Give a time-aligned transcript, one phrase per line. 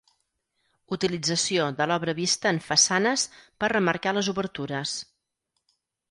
[0.95, 3.25] Utilització de l'obra vista en façanes
[3.63, 4.95] per remarcar les obertures.